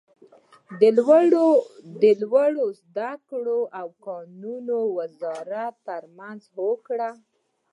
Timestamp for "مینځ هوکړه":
6.17-7.09